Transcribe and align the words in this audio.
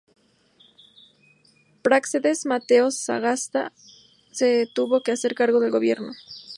Práxedes 1.85 2.47
Mateo 2.47 2.89
Sagasta 2.89 3.71
se 4.31 4.65
tuvo 4.73 5.03
que 5.03 5.11
hacer 5.11 5.35
cargo 5.35 5.59
del 5.59 5.69
gobierno. 5.69 6.11